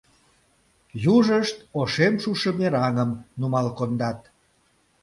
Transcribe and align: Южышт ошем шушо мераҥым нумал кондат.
Южышт 1.15 1.57
ошем 1.81 2.15
шушо 2.21 2.51
мераҥым 2.59 3.11
нумал 3.39 3.67
кондат. 3.77 4.19